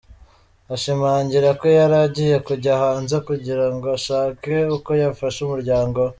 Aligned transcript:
Ashimangira 0.75 1.49
ko 1.59 1.65
yari 1.77 1.95
agiye 2.05 2.35
kujya 2.47 2.71
hanze 2.81 3.15
kugirango 3.27 3.85
ashake 3.97 4.53
uko 4.77 4.89
yafasha 5.01 5.39
umuryango 5.43 5.97
we. 6.07 6.09